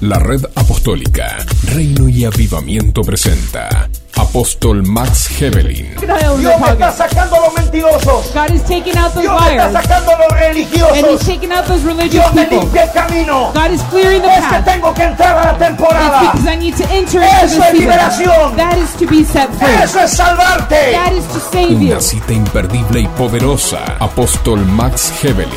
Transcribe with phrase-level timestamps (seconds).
[0.00, 5.94] La red apostólica Reino y Avivamiento presenta Apóstol Max Hebelin.
[6.00, 8.32] Dios está sacando a los mentirosos.
[8.34, 9.72] God is taking out those Dios está liars.
[9.72, 11.20] sacando a los And He's religiosos.
[11.26, 12.60] taking out those religious Dios me people.
[12.60, 13.52] limpia el camino.
[13.54, 14.64] God is clearing the Es que path.
[14.64, 16.20] tengo que entrar a la temporada.
[16.32, 18.32] because I need to enter into Eso the es liberación.
[18.34, 18.56] season.
[18.56, 19.82] That is to be set free.
[19.84, 20.92] Eso es salvarte.
[20.92, 21.92] That is to save you.
[21.92, 23.84] Una cita imperdible y poderosa.
[23.98, 25.50] Apóstol Max Hebelin.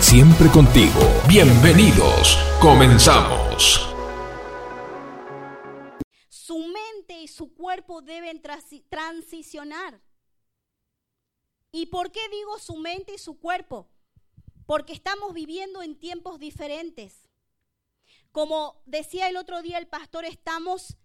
[0.00, 1.00] Siempre contigo.
[1.28, 2.38] Bienvenidos.
[2.60, 3.45] Comenzamos.
[6.28, 10.00] Su mente y su cuerpo deben transi- transicionar.
[11.72, 13.88] ¿Y por qué digo su mente y su cuerpo?
[14.66, 17.28] Porque estamos viviendo en tiempos diferentes.
[18.32, 20.96] Como decía el otro día el pastor, estamos,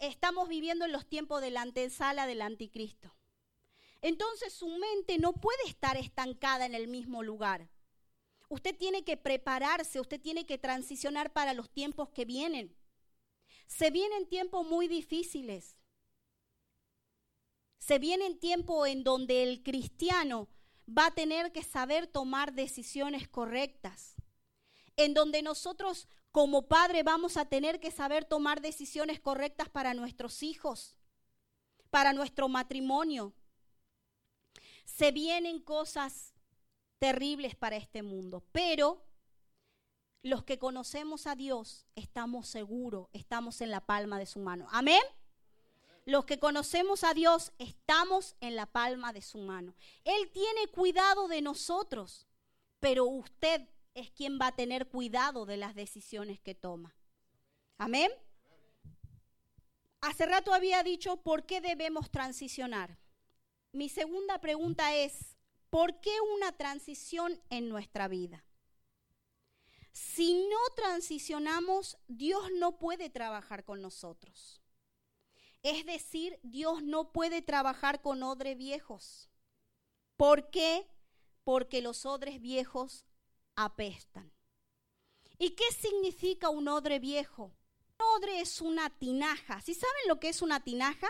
[0.00, 3.14] estamos viviendo en los tiempos de la antesala del anticristo.
[4.02, 7.68] Entonces su mente no puede estar estancada en el mismo lugar.
[8.54, 12.72] Usted tiene que prepararse, usted tiene que transicionar para los tiempos que vienen.
[13.66, 15.76] Se vienen tiempos muy difíciles.
[17.80, 20.48] Se vienen tiempos en donde el cristiano
[20.88, 24.14] va a tener que saber tomar decisiones correctas.
[24.94, 30.44] En donde nosotros como padre vamos a tener que saber tomar decisiones correctas para nuestros
[30.44, 30.96] hijos,
[31.90, 33.34] para nuestro matrimonio.
[34.84, 36.33] Se vienen cosas
[36.98, 39.04] terribles para este mundo, pero
[40.22, 44.66] los que conocemos a Dios estamos seguros, estamos en la palma de su mano.
[44.70, 45.02] Amén.
[46.06, 49.74] Los que conocemos a Dios estamos en la palma de su mano.
[50.04, 52.26] Él tiene cuidado de nosotros,
[52.80, 56.94] pero usted es quien va a tener cuidado de las decisiones que toma.
[57.78, 58.10] Amén.
[60.00, 62.98] Hace rato había dicho por qué debemos transicionar.
[63.72, 65.36] Mi segunda pregunta es,
[65.74, 68.44] ¿por qué una transición en nuestra vida?
[69.90, 74.62] Si no transicionamos, Dios no puede trabajar con nosotros.
[75.64, 79.28] Es decir, Dios no puede trabajar con odres viejos.
[80.16, 80.86] ¿Por qué?
[81.42, 83.04] Porque los odres viejos
[83.56, 84.32] apestan.
[85.40, 87.46] ¿Y qué significa un odre viejo?
[87.98, 89.60] Un odre es una tinaja.
[89.60, 91.08] ¿Sí saben lo que es una tinaja?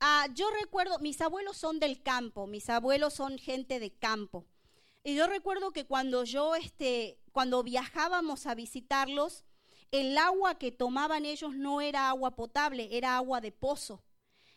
[0.00, 4.46] Ah, yo recuerdo, mis abuelos son del campo, mis abuelos son gente de campo.
[5.02, 9.44] Y yo recuerdo que cuando yo, este, cuando viajábamos a visitarlos,
[9.90, 14.04] el agua que tomaban ellos no era agua potable, era agua de pozo.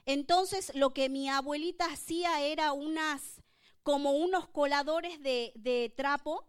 [0.05, 3.41] Entonces lo que mi abuelita hacía era unas,
[3.81, 6.45] como unos coladores de, de trapo,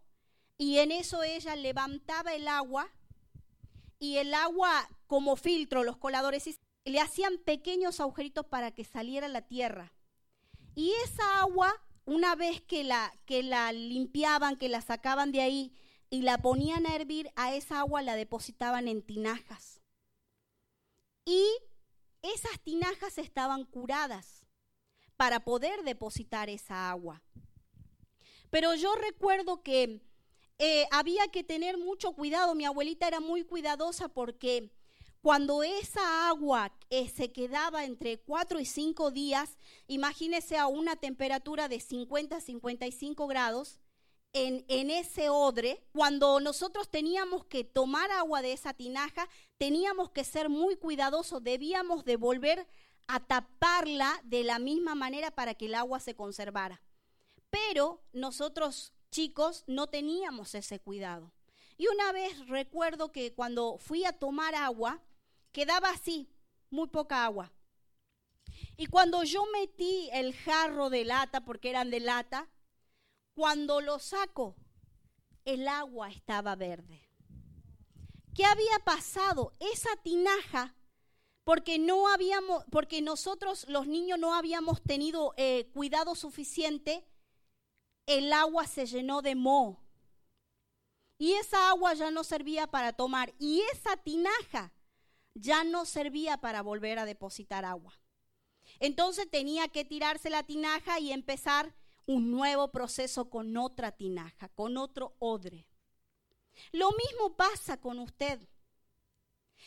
[0.59, 2.91] y en eso ella levantaba el agua,
[3.99, 6.49] y el agua como filtro, los coladores,
[6.85, 9.93] le hacían pequeños agujeritos para que saliera la tierra.
[10.75, 15.77] Y esa agua una vez que la, que la limpiaban, que la sacaban de ahí
[16.11, 19.81] y la ponían a hervir, a esa agua la depositaban en tinajas.
[21.25, 21.47] Y
[22.23, 24.47] esas tinajas estaban curadas
[25.17, 27.23] para poder depositar esa agua.
[28.51, 30.03] Pero yo recuerdo que
[30.59, 32.55] eh, había que tener mucho cuidado.
[32.55, 34.71] Mi abuelita era muy cuidadosa porque
[35.23, 39.57] cuando esa agua eh, se quedaba entre 4 y 5 días,
[39.87, 43.79] imagínese a una temperatura de 50 a 55 grados
[44.33, 49.29] en, en ese odre, cuando nosotros teníamos que tomar agua de esa tinaja,
[49.59, 52.67] teníamos que ser muy cuidadosos, debíamos de volver
[53.07, 56.83] a taparla de la misma manera para que el agua se conservara.
[57.51, 61.31] Pero nosotros chicos no teníamos ese cuidado.
[61.77, 65.01] Y una vez recuerdo que cuando fui a tomar agua,
[65.53, 66.29] quedaba así,
[66.71, 67.53] muy poca agua.
[68.77, 72.49] Y cuando yo metí el jarro de lata, porque eran de lata,
[73.35, 74.57] cuando lo saco,
[75.45, 77.01] el agua estaba verde.
[78.35, 79.53] ¿Qué había pasado?
[79.61, 80.75] Esa tinaja,
[81.45, 87.07] porque no habíamos, porque nosotros los niños no habíamos tenido eh, cuidado suficiente,
[88.07, 89.83] el agua se llenó de moho.
[91.19, 93.33] Y esa agua ya no servía para tomar.
[93.39, 94.73] Y esa tinaja
[95.35, 97.99] ya no servía para volver a depositar agua.
[98.81, 101.75] Entonces tenía que tirarse la tinaja y empezar
[102.07, 105.67] un nuevo proceso con otra tinaja, con otro odre.
[106.73, 108.41] Lo mismo pasa con usted.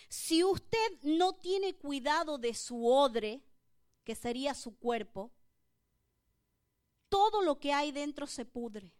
[0.10, 3.42] Si usted no tiene cuidado de su odre,
[4.04, 5.32] que sería su cuerpo,
[7.10, 8.94] todo lo que hay dentro se pudre.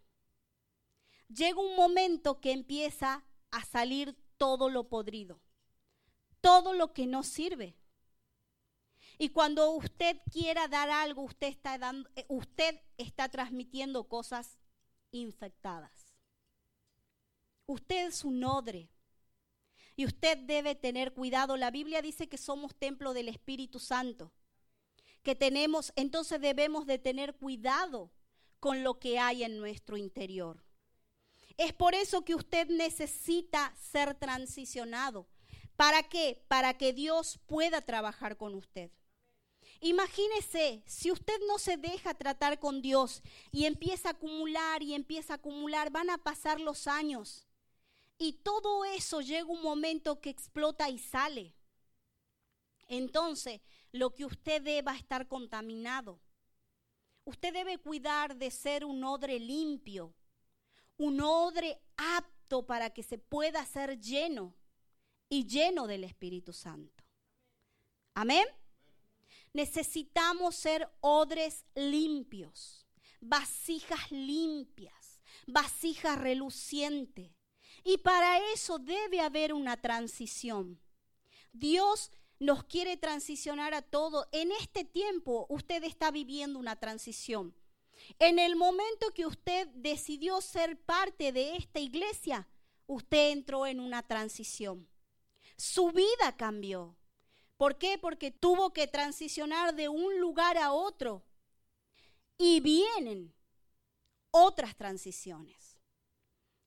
[1.28, 5.42] Llega un momento que empieza a salir todo lo podrido,
[6.46, 7.76] todo lo que no sirve.
[9.18, 14.60] Y cuando usted quiera dar algo, usted está, dando, eh, usted está transmitiendo cosas
[15.10, 16.14] infectadas.
[17.66, 18.92] Usted es un odre.
[19.96, 21.58] Y usted debe tener cuidado.
[21.58, 24.32] La Biblia dice que somos templo del Espíritu Santo.
[25.24, 28.12] Que tenemos, entonces debemos de tener cuidado
[28.60, 30.64] con lo que hay en nuestro interior.
[31.58, 35.28] Es por eso que usted necesita ser transicionado.
[35.76, 36.44] ¿Para qué?
[36.48, 38.92] Para que Dios pueda trabajar con usted.
[39.82, 45.34] Imagínese, si usted no se deja tratar con Dios y empieza a acumular y empieza
[45.34, 47.46] a acumular, van a pasar los años.
[48.18, 51.54] Y todo eso llega un momento que explota y sale.
[52.88, 53.62] Entonces,
[53.92, 56.22] lo que usted deba estar contaminado.
[57.26, 60.14] Usted debe cuidar de ser un odre limpio,
[60.98, 64.56] un odre apto para que se pueda ser lleno
[65.36, 67.04] y lleno del Espíritu Santo.
[68.14, 68.48] Amén.
[69.52, 72.88] Necesitamos ser odres limpios,
[73.20, 77.34] vasijas limpias, vasijas relucientes.
[77.84, 80.80] Y para eso debe haber una transición.
[81.52, 84.30] Dios nos quiere transicionar a todo.
[84.32, 87.54] En este tiempo usted está viviendo una transición.
[88.20, 92.48] En el momento que usted decidió ser parte de esta iglesia,
[92.88, 94.88] usted entró en una transición.
[95.58, 96.98] Su vida cambió.
[97.58, 97.98] ¿Por qué?
[97.98, 101.24] Porque tuvo que transicionar de un lugar a otro.
[102.38, 103.34] Y vienen
[104.32, 105.80] otras transiciones.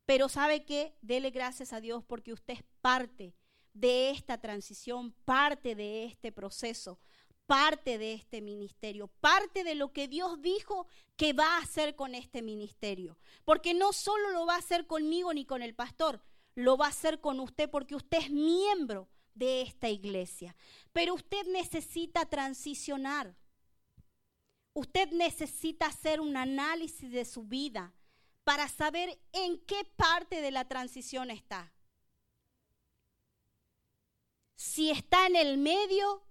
[0.06, 0.96] Pero ¿sabe qué?
[1.02, 3.34] Dele gracias a Dios porque usted es parte
[3.74, 6.98] de esta transición, parte de este proceso,
[7.44, 10.86] parte de este ministerio, parte de lo que Dios dijo
[11.16, 13.18] que va a hacer con este ministerio.
[13.44, 16.22] Porque no solo lo va a hacer conmigo ni con el pastor,
[16.58, 20.56] lo va a hacer con usted porque usted es miembro de esta iglesia.
[20.92, 23.36] Pero usted necesita transicionar.
[24.74, 27.94] Usted necesita hacer un análisis de su vida
[28.42, 31.72] para saber en qué parte de la transición está.
[34.56, 36.26] Si está en el medio,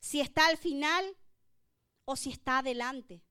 [0.00, 1.16] si está al final
[2.04, 3.24] o si está adelante.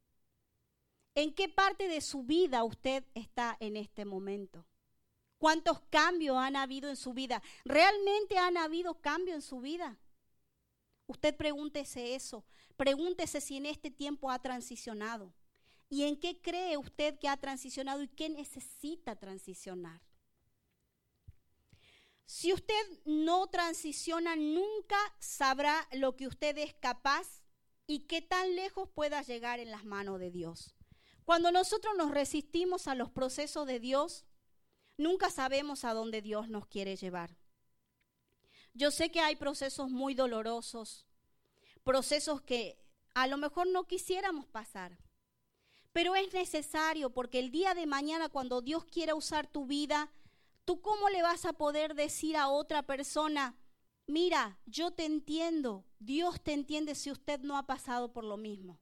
[1.15, 4.65] ¿En qué parte de su vida usted está en este momento?
[5.41, 7.41] ¿Cuántos cambios han habido en su vida?
[7.65, 9.97] ¿Realmente han habido cambios en su vida?
[11.07, 12.45] Usted pregúntese eso.
[12.77, 15.33] Pregúntese si en este tiempo ha transicionado.
[15.89, 19.99] ¿Y en qué cree usted que ha transicionado y qué necesita transicionar?
[22.27, 27.41] Si usted no transiciona, nunca sabrá lo que usted es capaz
[27.87, 30.75] y qué tan lejos pueda llegar en las manos de Dios.
[31.25, 34.27] Cuando nosotros nos resistimos a los procesos de Dios,
[35.01, 37.35] Nunca sabemos a dónde Dios nos quiere llevar.
[38.75, 41.07] Yo sé que hay procesos muy dolorosos,
[41.83, 42.77] procesos que
[43.15, 44.99] a lo mejor no quisiéramos pasar,
[45.91, 50.11] pero es necesario porque el día de mañana cuando Dios quiera usar tu vida,
[50.65, 53.55] ¿tú cómo le vas a poder decir a otra persona,
[54.05, 58.79] mira, yo te entiendo, Dios te entiende si usted no ha pasado por lo mismo?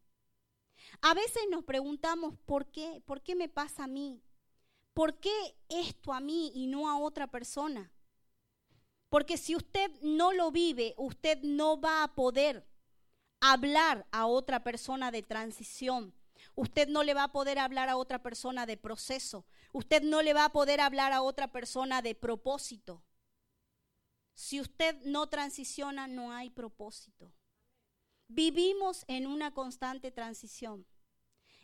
[1.00, 3.02] A veces nos preguntamos, ¿por qué?
[3.06, 4.22] ¿Por qué me pasa a mí?
[5.00, 7.90] ¿Por qué esto a mí y no a otra persona?
[9.08, 12.68] Porque si usted no lo vive, usted no va a poder
[13.40, 16.14] hablar a otra persona de transición.
[16.54, 19.46] Usted no le va a poder hablar a otra persona de proceso.
[19.72, 23.02] Usted no le va a poder hablar a otra persona de propósito.
[24.34, 27.32] Si usted no transiciona, no hay propósito.
[28.28, 30.86] Vivimos en una constante transición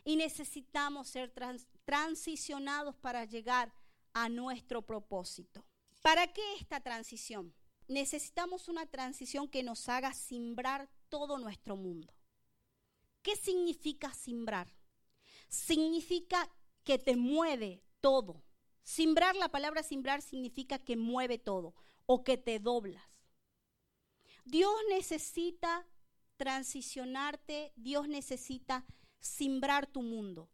[0.04, 3.72] y necesitamos ser trans transicionados para llegar
[4.12, 5.64] a nuestro propósito.
[6.02, 7.54] ¿Para qué esta transición?
[7.88, 12.12] Necesitamos una transición que nos haga simbrar todo nuestro mundo.
[13.22, 14.68] ¿Qué significa simbrar?
[15.48, 16.50] Significa
[16.84, 18.42] que te mueve todo.
[18.82, 21.74] Simbrar, la palabra simbrar significa que mueve todo
[22.06, 23.04] o que te doblas.
[24.44, 25.86] Dios necesita
[26.36, 28.84] transicionarte, Dios necesita
[29.18, 30.48] simbrar tu mundo.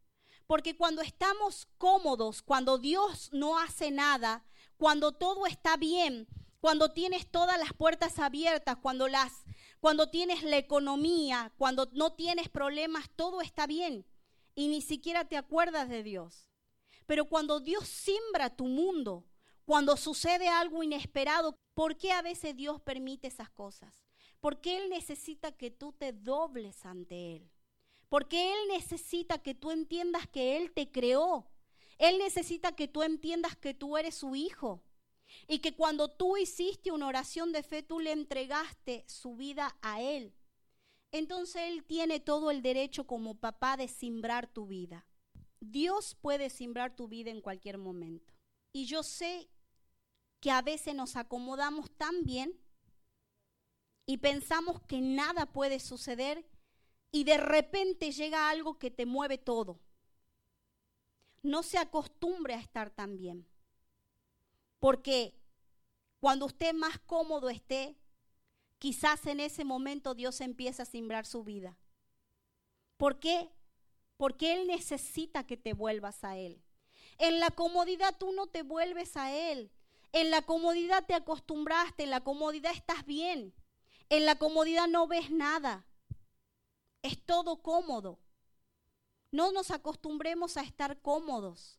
[0.53, 4.45] Porque cuando estamos cómodos, cuando Dios no hace nada,
[4.77, 6.29] cuando todo está bien,
[6.61, 9.33] cuando tienes todas las puertas abiertas, cuando las
[9.81, 14.05] cuando tienes la economía, cuando no tienes problemas, todo está bien
[14.55, 16.51] y ni siquiera te acuerdas de Dios.
[17.07, 19.25] Pero cuando Dios simbra tu mundo,
[19.65, 24.05] cuando sucede algo inesperado, ¿por qué a veces Dios permite esas cosas?
[24.39, 27.52] Porque Él necesita que tú te dobles ante Él.
[28.13, 31.51] Porque Él necesita que tú entiendas que Él te creó.
[31.97, 34.85] Él necesita que tú entiendas que tú eres su hijo.
[35.49, 40.03] Y que cuando tú hiciste una oración de fe, tú le entregaste su vida a
[40.03, 40.35] Él.
[41.11, 45.07] Entonces Él tiene todo el derecho como papá de simbrar tu vida.
[45.61, 48.35] Dios puede simbrar tu vida en cualquier momento.
[48.75, 49.49] Y yo sé
[50.39, 52.61] que a veces nos acomodamos tan bien
[54.05, 56.45] y pensamos que nada puede suceder
[57.13, 59.79] y de repente llega algo que te mueve todo.
[61.43, 63.47] No se acostumbre a estar tan bien.
[64.81, 65.39] Porque
[66.19, 67.99] cuando usted más cómodo esté,
[68.79, 71.79] quizás en ese momento Dios empieza a simbrar su vida.
[72.97, 73.51] ¿Por qué?
[74.17, 76.63] Porque Él necesita que te vuelvas a Él.
[77.19, 79.71] En la comodidad tú no te vuelves a Él.
[80.13, 83.55] En la comodidad te acostumbraste, en la comodidad estás bien.
[84.09, 85.87] En la comodidad no ves nada.
[87.03, 88.21] Es todo cómodo.
[89.31, 91.79] No nos acostumbremos a estar cómodos.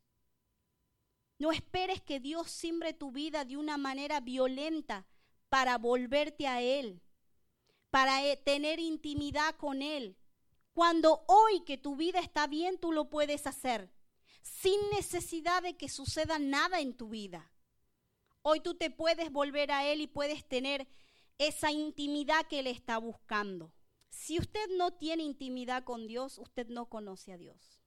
[1.40, 5.06] No esperes que Dios simbre tu vida de una manera violenta
[5.50, 7.02] para volverte a Él,
[7.90, 10.18] para eh, tener intimidad con Él.
[10.74, 13.92] Cuando hoy que tu vida está bien, tú lo puedes hacer,
[14.42, 17.52] sin necesidad de que suceda nada en tu vida.
[18.42, 20.88] Hoy tú te puedes volver a Él y puedes tener
[21.38, 23.72] esa intimidad que Él está buscando.
[24.14, 27.82] Si usted no tiene intimidad con Dios, usted no conoce a Dios.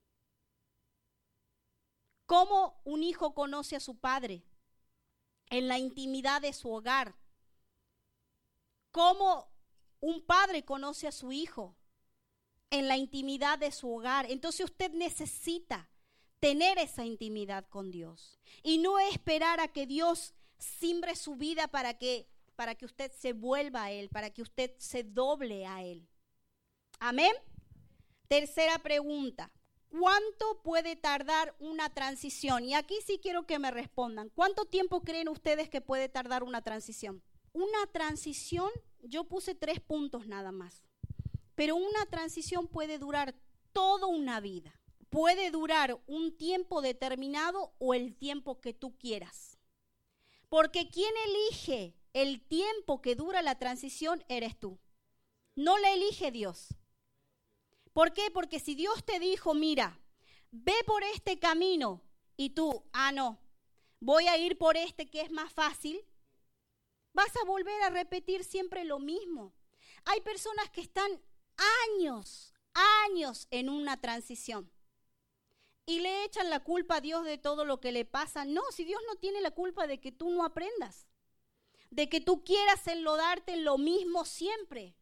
[2.27, 4.43] ¿Cómo un hijo conoce a su padre?
[5.49, 7.15] En la intimidad de su hogar.
[8.91, 9.49] ¿Cómo
[10.01, 11.77] un padre conoce a su hijo?
[12.71, 14.29] En la intimidad de su hogar.
[14.29, 15.89] Entonces usted necesita
[16.41, 18.41] tener esa intimidad con Dios.
[18.65, 23.33] Y no esperar a que Dios simbre su vida para que, para que usted se
[23.33, 26.07] vuelva a Él, para que usted se doble a Él.
[26.99, 27.33] Amén.
[28.29, 29.53] Tercera pregunta.
[29.89, 32.65] ¿Cuánto puede tardar una transición?
[32.65, 34.31] Y aquí sí quiero que me respondan.
[34.31, 37.23] ¿Cuánto tiempo creen ustedes que puede tardar una transición?
[37.53, 40.83] Una transición, yo puse tres puntos nada más.
[41.55, 43.35] Pero una transición puede durar
[43.73, 44.79] toda una vida.
[45.09, 49.59] Puede durar un tiempo determinado o el tiempo que tú quieras.
[50.49, 54.79] Porque quien elige el tiempo que dura la transición eres tú.
[55.55, 56.75] No la elige Dios.
[57.97, 58.31] ¿Por qué?
[58.31, 59.99] Porque si Dios te dijo, mira,
[60.51, 62.03] ve por este camino
[62.37, 63.41] y tú, ah, no,
[64.01, 66.05] voy a ir por este que es más fácil,
[67.15, 69.55] vas a volver a repetir siempre lo mismo.
[70.05, 71.11] Hay personas que están
[71.89, 72.53] años,
[73.07, 74.71] años en una transición
[75.87, 78.45] y le echan la culpa a Dios de todo lo que le pasa.
[78.45, 81.09] No, si Dios no tiene la culpa de que tú no aprendas,
[81.89, 84.95] de que tú quieras enlodarte en lo mismo siempre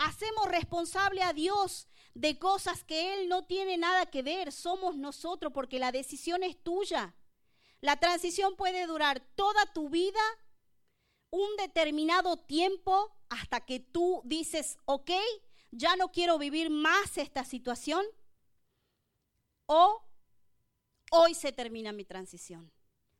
[0.00, 5.52] hacemos responsable a Dios de cosas que Él no tiene nada que ver, somos nosotros,
[5.52, 7.14] porque la decisión es tuya.
[7.82, 10.20] La transición puede durar toda tu vida,
[11.30, 15.10] un determinado tiempo, hasta que tú dices, ok,
[15.70, 18.04] ya no quiero vivir más esta situación,
[19.66, 20.02] o
[21.12, 22.72] hoy se termina mi transición.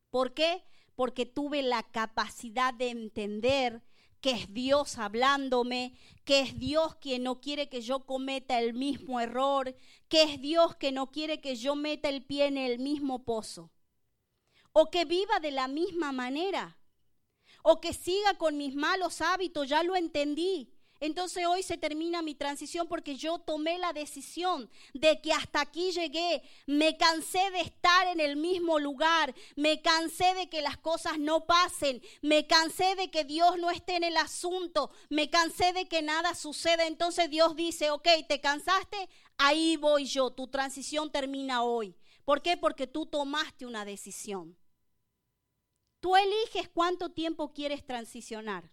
[0.09, 0.65] ¿Por qué?
[0.97, 3.83] Porque tuve la capacidad de entender
[4.21, 9.21] que es Dios hablándome, que es Dios quien no quiere que yo cometa el mismo
[9.21, 9.75] error,
[10.09, 13.71] que es Dios que no quiere que yo meta el pie en el mismo pozo,
[14.73, 16.79] o que viva de la misma manera,
[17.62, 22.35] o que siga con mis malos hábitos, ya lo entendí, entonces hoy se termina mi
[22.35, 26.42] transición porque yo tomé la decisión de que hasta aquí llegué.
[26.66, 29.35] Me cansé de estar en el mismo lugar.
[29.57, 32.02] Me cansé de que las cosas no pasen.
[32.21, 34.90] Me cansé de que Dios no esté en el asunto.
[35.09, 36.87] Me cansé de que nada suceda.
[36.87, 39.09] Entonces Dios dice, ok, ¿te cansaste?
[39.38, 40.30] Ahí voy yo.
[40.30, 41.97] Tu transición termina hoy.
[42.26, 42.59] ¿Por qué?
[42.59, 44.54] Porque tú tomaste una decisión.
[46.00, 48.71] Tú eliges cuánto tiempo quieres transicionar.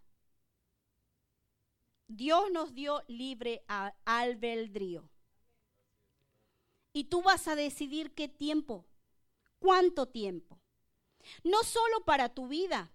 [2.07, 3.63] Dios nos dio libre
[4.05, 5.09] albedrío.
[6.93, 8.85] Y tú vas a decidir qué tiempo,
[9.59, 10.59] cuánto tiempo.
[11.43, 12.91] No solo para tu vida,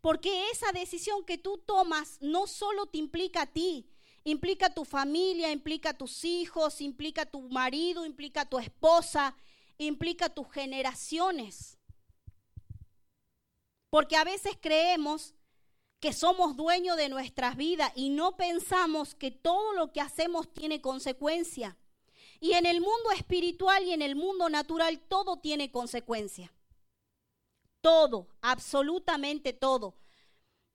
[0.00, 3.88] porque esa decisión que tú tomas no solo te implica a ti,
[4.22, 8.58] implica a tu familia, implica a tus hijos, implica a tu marido, implica a tu
[8.58, 9.36] esposa,
[9.78, 11.78] implica a tus generaciones.
[13.90, 15.33] Porque a veces creemos
[16.04, 20.82] que somos dueños de nuestras vidas y no pensamos que todo lo que hacemos tiene
[20.82, 21.78] consecuencia.
[22.40, 26.52] Y en el mundo espiritual y en el mundo natural todo tiene consecuencia.
[27.80, 29.96] Todo, absolutamente todo.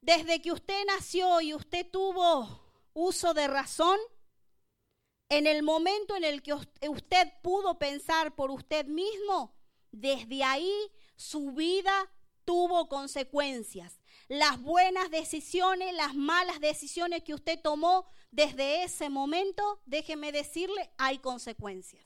[0.01, 3.99] Desde que usted nació y usted tuvo uso de razón,
[5.29, 9.55] en el momento en el que usted pudo pensar por usted mismo,
[9.91, 12.11] desde ahí su vida
[12.45, 13.98] tuvo consecuencias
[14.29, 21.17] las buenas decisiones, las malas decisiones que usted tomó desde ese momento, déjeme decirle, hay
[21.17, 22.05] consecuencias.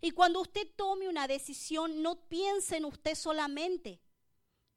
[0.00, 4.00] Y cuando usted tome una decisión, no piense en usted solamente.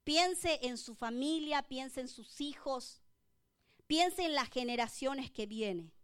[0.04, 3.00] Piense en su familia, piense en sus hijos,
[3.86, 5.94] piense en las generaciones que vienen.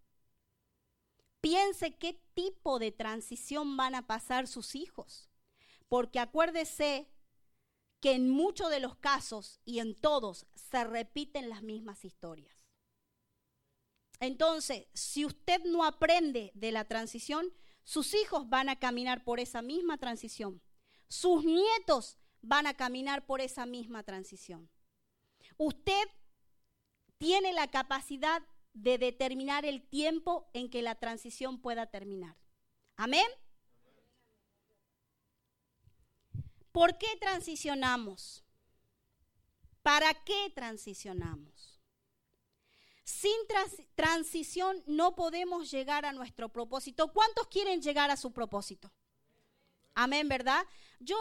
[1.43, 5.29] Piense qué tipo de transición van a pasar sus hijos.
[5.87, 7.11] Porque acuérdese
[8.01, 12.57] que en muchos de los casos y en todos se repiten las mismas historias.
[14.19, 17.53] Entonces, si usted no aprende de la transición,
[17.85, 20.63] sus hijos van a caminar por esa misma transición.
[21.09, 24.71] Sus nietos van a caminar por esa misma transición.
[25.57, 26.09] Usted
[27.19, 28.43] tiene la capacidad
[28.73, 32.37] de determinar el tiempo en que la transición pueda terminar.
[32.97, 33.27] Amén.
[36.73, 38.45] ¿Por qué transicionamos?
[39.83, 41.81] ¿Para qué transicionamos?
[43.05, 47.13] Sin trans- transición no podemos llegar a nuestro propósito.
[47.13, 48.93] ¿Cuántos quieren llegar a su propósito?
[49.95, 50.65] Amén, ¿verdad?
[51.01, 51.17] Yo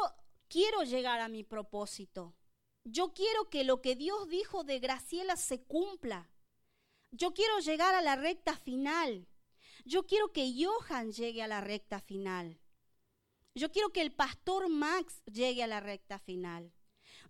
[0.48, 2.36] quiero llegar a mi propósito.
[2.84, 6.29] Yo quiero que lo que Dios dijo de Graciela se cumpla.
[7.12, 9.27] Yo quiero llegar a la recta final.
[9.86, 12.60] Yo quiero que Johan llegue a la recta final.
[13.56, 16.72] Yo quiero que el pastor Max llegue a la recta final.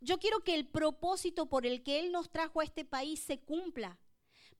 [0.01, 3.39] Yo quiero que el propósito por el que Él nos trajo a este país se
[3.39, 3.99] cumpla.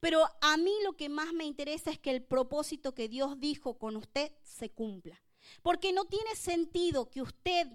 [0.00, 3.78] Pero a mí lo que más me interesa es que el propósito que Dios dijo
[3.78, 5.22] con usted se cumpla.
[5.62, 7.66] Porque no tiene sentido que usted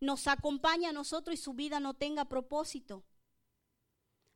[0.00, 3.04] nos acompañe a nosotros y su vida no tenga propósito.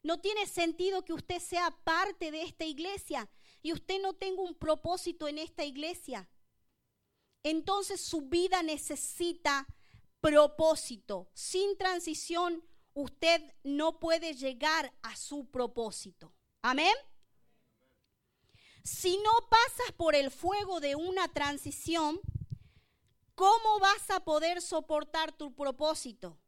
[0.03, 3.29] No tiene sentido que usted sea parte de esta iglesia
[3.63, 6.29] y usted no tenga un propósito en esta iglesia.
[7.49, 9.67] Entonces su vida necesita
[10.21, 11.31] propósito.
[11.33, 12.63] Sin transición
[12.93, 16.35] usted no puede llegar a su propósito.
[16.61, 16.93] Amén.
[18.85, 22.21] Si no pasas por el fuego de una transición,
[23.35, 26.39] ¿cómo vas a poder soportar tu propósito?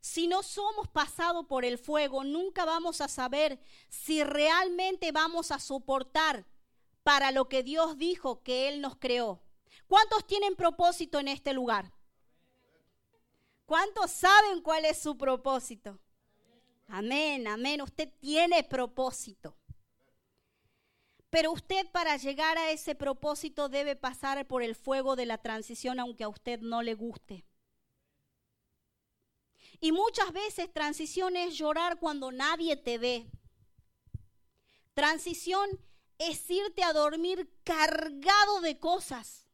[0.00, 3.60] Si no somos pasados por el fuego, nunca vamos a saber
[3.90, 6.46] si realmente vamos a soportar
[7.02, 9.42] para lo que Dios dijo que Él nos creó.
[9.86, 11.92] ¿Cuántos tienen propósito en este lugar?
[13.66, 15.98] ¿Cuántos saben cuál es su propósito?
[16.88, 17.82] Amén, amén.
[17.82, 19.56] Usted tiene propósito.
[21.30, 26.00] Pero usted para llegar a ese propósito debe pasar por el fuego de la transición
[26.00, 27.46] aunque a usted no le guste.
[29.80, 33.30] Y muchas veces transición es llorar cuando nadie te ve.
[34.94, 35.70] Transición
[36.20, 39.46] es irte a dormir cargado de cosas.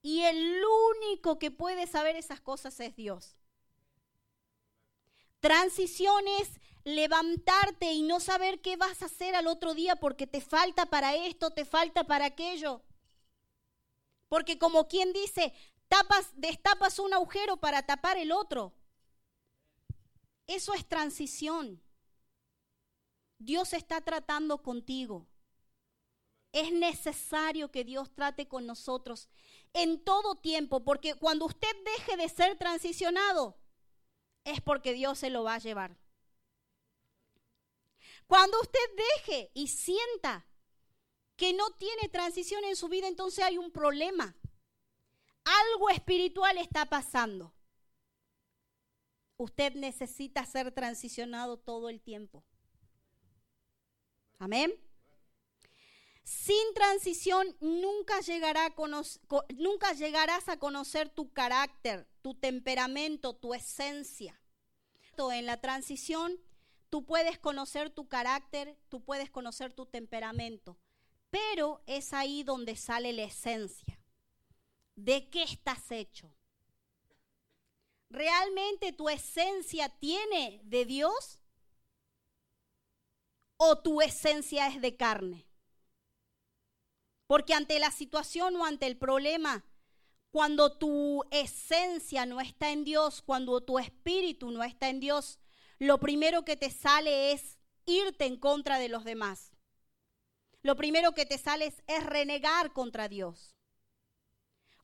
[0.00, 3.36] Y el único que puede saber esas cosas es Dios.
[5.40, 10.40] Transición es levantarte y no saber qué vas a hacer al otro día porque te
[10.40, 12.80] falta para esto, te falta para aquello.
[14.28, 15.52] Porque como quien dice,
[15.88, 18.72] tapas, destapas un agujero para tapar el otro.
[20.46, 21.82] Eso es transición.
[23.38, 25.26] Dios está tratando contigo.
[26.52, 29.28] Es necesario que Dios trate con nosotros
[29.72, 33.58] en todo tiempo, porque cuando usted deje de ser transicionado,
[34.44, 35.96] es porque Dios se lo va a llevar.
[38.26, 40.46] Cuando usted deje y sienta
[41.36, 44.36] que no tiene transición en su vida, entonces hay un problema.
[45.44, 47.52] Algo espiritual está pasando.
[49.36, 52.44] Usted necesita ser transicionado todo el tiempo.
[54.38, 54.72] Amén.
[56.24, 58.74] Sin transición nunca, llegará a
[59.56, 64.38] nunca llegarás a conocer tu carácter, tu temperamento, tu esencia.
[65.30, 66.40] En la transición
[66.90, 70.78] tú puedes conocer tu carácter, tú puedes conocer tu temperamento,
[71.30, 74.00] pero es ahí donde sale la esencia.
[74.96, 76.34] ¿De qué estás hecho?
[78.10, 81.38] ¿Realmente tu esencia tiene de Dios?
[83.56, 85.46] ¿O tu esencia es de carne?
[87.32, 89.64] Porque ante la situación o ante el problema,
[90.30, 95.38] cuando tu esencia no está en Dios, cuando tu espíritu no está en Dios,
[95.78, 99.50] lo primero que te sale es irte en contra de los demás.
[100.60, 103.56] Lo primero que te sale es, renegar contra Dios.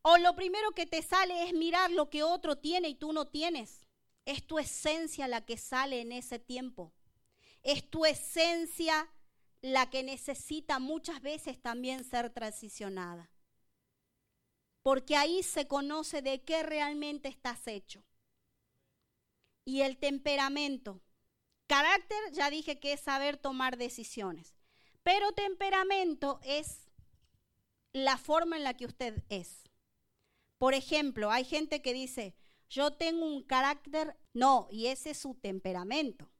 [0.00, 3.26] O lo primero que te sale es mirar lo que otro tiene y tú no
[3.26, 3.86] tienes.
[4.24, 6.94] Es tu esencia la que sale en ese tiempo.
[7.62, 9.12] Es tu esencia
[9.60, 13.30] la que necesita muchas veces también ser transicionada.
[14.82, 18.04] Porque ahí se conoce de qué realmente estás hecho.
[19.64, 21.02] Y el temperamento.
[21.66, 24.54] Carácter, ya dije que es saber tomar decisiones.
[25.02, 26.88] Pero temperamento es
[27.92, 29.64] la forma en la que usted es.
[30.56, 32.34] Por ejemplo, hay gente que dice,
[32.68, 36.30] yo tengo un carácter, no, y ese es su temperamento.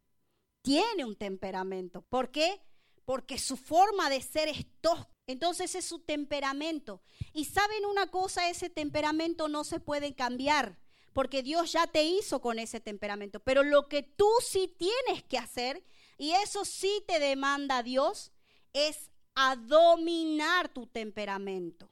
[0.62, 2.02] Tiene un temperamento.
[2.02, 2.60] ¿Por qué?
[3.08, 5.08] Porque su forma de ser es tosca.
[5.26, 7.00] Entonces es su temperamento.
[7.32, 10.78] Y saben una cosa, ese temperamento no se puede cambiar,
[11.14, 13.40] porque Dios ya te hizo con ese temperamento.
[13.40, 15.82] Pero lo que tú sí tienes que hacer,
[16.18, 18.30] y eso sí te demanda Dios,
[18.74, 21.90] es a dominar tu temperamento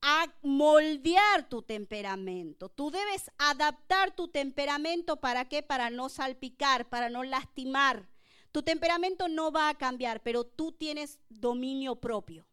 [0.00, 2.70] a moldear tu temperamento.
[2.70, 5.62] Tú debes adaptar tu temperamento para qué?
[5.62, 8.08] Para no salpicar, para no lastimar.
[8.52, 12.46] Tu temperamento no va a cambiar, pero tú tienes dominio propio.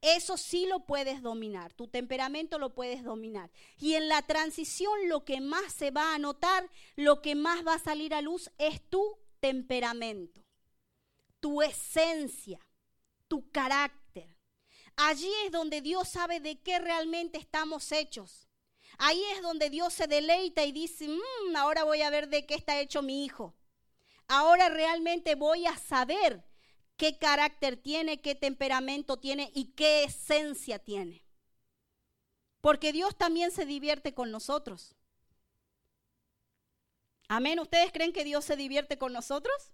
[0.00, 3.50] Eso sí lo puedes dominar, tu temperamento lo puedes dominar.
[3.78, 7.74] Y en la transición lo que más se va a notar, lo que más va
[7.74, 10.42] a salir a luz es tu temperamento,
[11.40, 12.60] tu esencia,
[13.28, 14.36] tu carácter.
[14.96, 18.46] Allí es donde Dios sabe de qué realmente estamos hechos.
[18.98, 22.54] Ahí es donde Dios se deleita y dice, "Mm, ahora voy a ver de qué
[22.54, 23.54] está hecho mi hijo.
[24.28, 26.44] Ahora realmente voy a saber
[26.96, 31.22] qué carácter tiene, qué temperamento tiene y qué esencia tiene.
[32.60, 34.94] Porque Dios también se divierte con nosotros.
[37.28, 37.58] Amén.
[37.58, 39.72] ¿Ustedes creen que Dios se divierte con nosotros?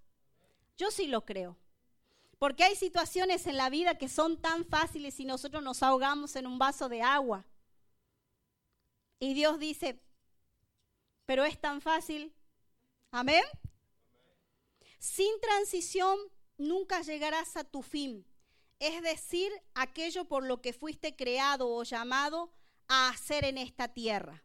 [0.77, 1.57] Yo sí lo creo.
[2.39, 6.47] Porque hay situaciones en la vida que son tan fáciles y nosotros nos ahogamos en
[6.47, 7.45] un vaso de agua.
[9.19, 10.01] Y Dios dice,
[11.27, 12.35] pero es tan fácil.
[13.11, 13.45] Amén.
[15.01, 16.19] Sin transición
[16.59, 18.27] nunca llegarás a tu fin.
[18.79, 22.53] Es decir, aquello por lo que fuiste creado o llamado
[22.87, 24.45] a hacer en esta tierra.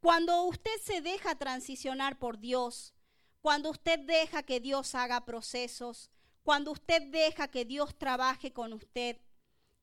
[0.00, 2.94] Cuando usted se deja transicionar por Dios,
[3.40, 6.10] cuando usted deja que Dios haga procesos,
[6.42, 9.16] cuando usted deja que Dios trabaje con usted,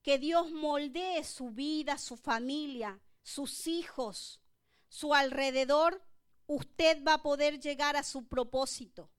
[0.04, 4.42] que Dios moldee su vida, su familia, sus hijos,
[4.90, 6.04] su alrededor,
[6.46, 9.10] usted va a poder llegar a su propósito.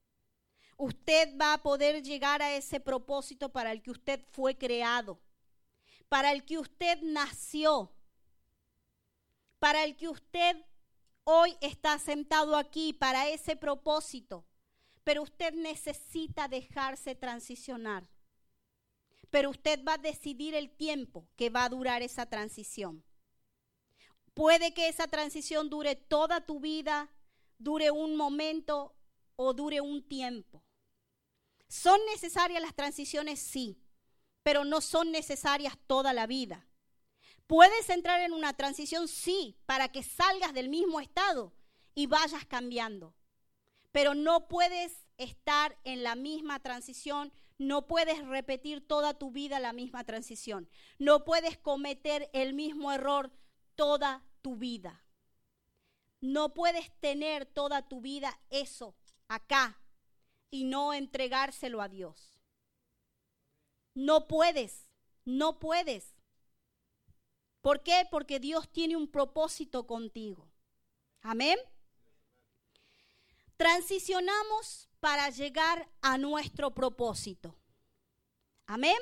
[0.78, 5.20] Usted va a poder llegar a ese propósito para el que usted fue creado,
[6.08, 7.92] para el que usted nació,
[9.58, 10.56] para el que usted
[11.24, 14.46] hoy está sentado aquí, para ese propósito
[15.08, 18.06] pero usted necesita dejarse transicionar.
[19.30, 23.02] Pero usted va a decidir el tiempo que va a durar esa transición.
[24.34, 27.10] Puede que esa transición dure toda tu vida,
[27.56, 28.94] dure un momento
[29.36, 30.62] o dure un tiempo.
[31.68, 33.40] ¿Son necesarias las transiciones?
[33.40, 33.78] Sí,
[34.42, 36.66] pero no son necesarias toda la vida.
[37.46, 39.08] ¿Puedes entrar en una transición?
[39.08, 41.54] Sí, para que salgas del mismo estado
[41.94, 43.14] y vayas cambiando
[43.92, 49.72] pero no puedes estar en la misma transición, no puedes repetir toda tu vida la
[49.72, 53.32] misma transición, no puedes cometer el mismo error
[53.74, 55.04] toda tu vida.
[56.20, 58.94] No puedes tener toda tu vida eso
[59.28, 59.80] acá
[60.50, 62.38] y no entregárselo a Dios.
[63.94, 64.88] No puedes,
[65.24, 66.14] no puedes.
[67.60, 68.06] ¿Por qué?
[68.10, 70.48] Porque Dios tiene un propósito contigo.
[71.20, 71.58] Amén.
[73.56, 77.56] Transicionamos para llegar a nuestro propósito.
[78.66, 78.98] Amén.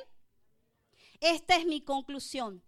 [1.20, 2.62] Esta es mi conclusión.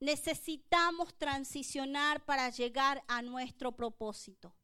[0.00, 4.54] Necesitamos transicionar para llegar a nuestro propósito.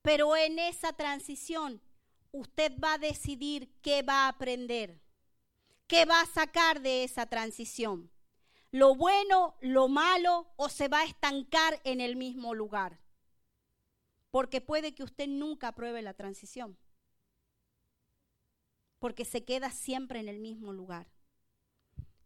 [0.00, 1.80] Pero en esa transición
[2.32, 5.00] usted va a decidir qué va a aprender,
[5.86, 8.10] qué va a sacar de esa transición.
[8.70, 13.02] Lo bueno, lo malo o se va a estancar en el mismo lugar
[14.32, 16.78] porque puede que usted nunca apruebe la transición,
[18.98, 21.06] porque se queda siempre en el mismo lugar.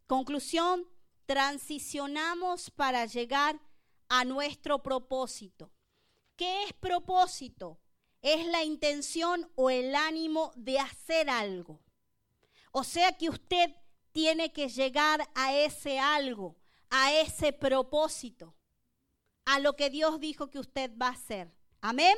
[0.07, 0.87] Conclusión,
[1.25, 3.59] transicionamos para llegar
[4.07, 5.69] a nuestro propósito.
[6.37, 7.77] ¿Qué es propósito?
[8.21, 11.79] Es la intención o el ánimo de hacer algo.
[12.71, 13.75] O sea que usted
[14.11, 16.57] tiene que llegar a ese algo,
[16.89, 18.55] a ese propósito,
[19.45, 21.53] a lo que Dios dijo que usted va a hacer.
[21.81, 22.17] Amén.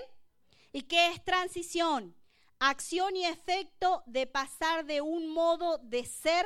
[0.72, 2.16] ¿Y qué es transición?
[2.60, 6.46] Acción y efecto de pasar de un modo de ser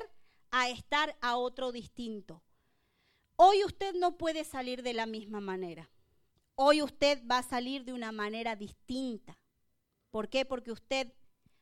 [0.52, 2.44] a estar a otro distinto.
[3.36, 5.90] Hoy usted no puede salir de la misma manera.
[6.56, 9.40] Hoy usted va a salir de una manera distinta.
[10.14, 10.46] ¿Por qué?
[10.46, 11.12] Porque usted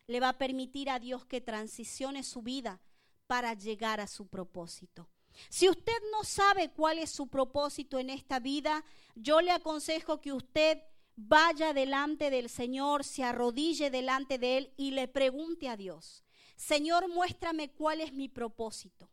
[0.07, 2.81] le va a permitir a Dios que transicione su vida
[3.25, 5.07] para llegar a su propósito.
[5.47, 8.83] Si usted no sabe cuál es su propósito en esta vida,
[9.15, 10.83] yo le aconsejo que usted
[11.15, 16.25] vaya delante del Señor, se arrodille delante de Él y le pregunte a Dios,
[16.57, 19.09] Señor, muéstrame cuál es mi propósito.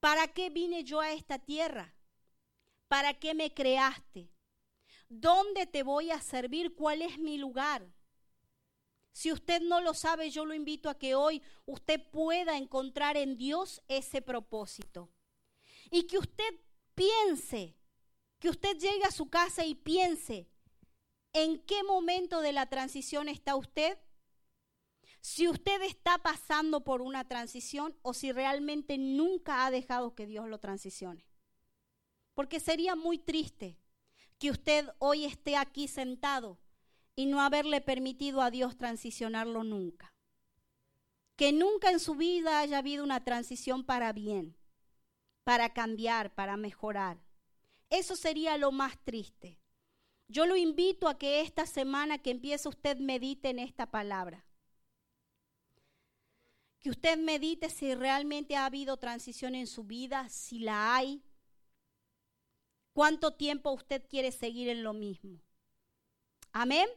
[0.00, 1.94] ¿Para qué vine yo a esta tierra?
[2.88, 4.30] ¿Para qué me creaste?
[5.08, 6.74] ¿Dónde te voy a servir?
[6.74, 7.86] ¿Cuál es mi lugar?
[9.12, 13.36] Si usted no lo sabe, yo lo invito a que hoy usted pueda encontrar en
[13.36, 15.10] Dios ese propósito.
[15.90, 16.60] Y que usted
[16.94, 17.76] piense,
[18.38, 20.50] que usted llegue a su casa y piense,
[21.32, 23.98] ¿en qué momento de la transición está usted?
[25.20, 30.48] Si usted está pasando por una transición o si realmente nunca ha dejado que Dios
[30.48, 31.26] lo transicione.
[32.34, 33.78] Porque sería muy triste
[34.38, 36.58] que usted hoy esté aquí sentado
[37.14, 40.12] y no haberle permitido a Dios transicionarlo nunca.
[41.36, 44.56] Que nunca en su vida haya habido una transición para bien,
[45.44, 47.18] para cambiar, para mejorar.
[47.88, 49.58] Eso sería lo más triste.
[50.28, 54.44] Yo lo invito a que esta semana que empiece usted medite en esta palabra.
[56.80, 61.22] Que usted medite si realmente ha habido transición en su vida, si la hay.
[62.96, 65.42] ¿Cuánto tiempo usted quiere seguir en lo mismo?
[66.52, 66.88] Amén.